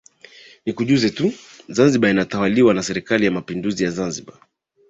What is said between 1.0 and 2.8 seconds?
tu Zanzibar inatawaliwa